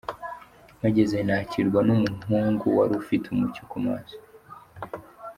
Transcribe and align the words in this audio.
Mpageze 0.79 1.17
nakirwa 1.27 1.79
n’umuhungu 1.87 2.65
wari 2.77 2.93
ufite 3.01 3.25
umucyo 3.33 3.63
ku 3.71 3.77
maso. 3.85 4.17